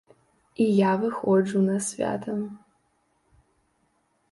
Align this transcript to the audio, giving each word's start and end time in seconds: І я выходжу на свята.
І 0.63 0.65
я 0.89 0.93
выходжу 1.03 1.61
на 1.67 1.77
свята. 1.89 2.33